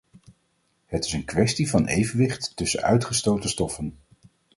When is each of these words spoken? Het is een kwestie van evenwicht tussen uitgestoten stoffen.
Het 0.85 1.05
is 1.05 1.11
een 1.13 1.25
kwestie 1.25 1.69
van 1.69 1.85
evenwicht 1.87 2.55
tussen 2.55 2.81
uitgestoten 2.81 3.49
stoffen. 3.49 3.97